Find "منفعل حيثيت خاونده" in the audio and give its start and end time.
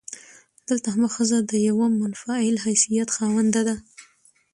2.01-3.61